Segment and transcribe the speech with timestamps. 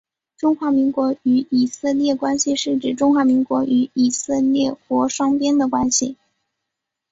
[0.35, 6.17] 中华民国与以色列关系是指中华民国与以色列国双边的关系。